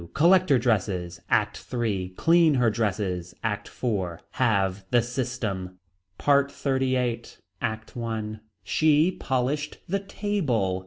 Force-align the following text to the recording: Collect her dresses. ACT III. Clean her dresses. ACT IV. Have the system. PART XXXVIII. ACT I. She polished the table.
Collect 0.15 0.49
her 0.49 0.57
dresses. 0.57 1.21
ACT 1.29 1.63
III. 1.71 2.09
Clean 2.17 2.55
her 2.55 2.71
dresses. 2.71 3.35
ACT 3.43 3.67
IV. 3.67 4.17
Have 4.31 4.83
the 4.89 5.03
system. 5.03 5.77
PART 6.17 6.49
XXXVIII. 6.51 7.37
ACT 7.61 7.95
I. 7.95 8.39
She 8.63 9.11
polished 9.11 9.77
the 9.87 9.99
table. 9.99 10.79